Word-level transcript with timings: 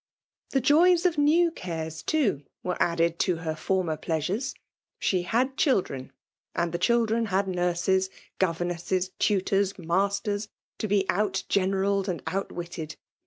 The 0.49 0.61
joys 0.61 1.05
of 1.05 1.19
new 1.19 1.51
cares, 1.51 2.01
too, 2.01 2.41
were 2.63 2.81
added 2.81 3.19
to 3.19 3.35
her 3.35 3.55
former 3.55 3.95
pleasures: 3.95 4.55
she 4.97 5.21
had 5.21 5.57
children; 5.57 6.11
and 6.55 6.71
the 6.71 6.79
children 6.79 7.27
had 7.27 7.47
nurses, 7.47 8.09
governesses, 8.39 9.11
tutors, 9.19 9.77
masters, 9.77 10.49
to 10.79 10.87
be 10.87 11.07
out 11.07 11.43
generalled 11.49 12.09
and 12.09 12.23
outwitted. 12.25 12.95